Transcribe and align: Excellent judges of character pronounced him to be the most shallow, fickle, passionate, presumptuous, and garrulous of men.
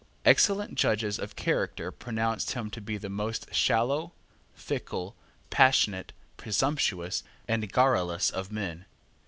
Excellent 0.25 0.73
judges 0.73 1.19
of 1.19 1.35
character 1.35 1.91
pronounced 1.91 2.53
him 2.53 2.71
to 2.71 2.81
be 2.81 2.97
the 2.97 3.07
most 3.07 3.53
shallow, 3.53 4.13
fickle, 4.55 5.15
passionate, 5.51 6.11
presumptuous, 6.37 7.21
and 7.47 7.71
garrulous 7.71 8.31
of 8.31 8.51
men. 8.51 8.85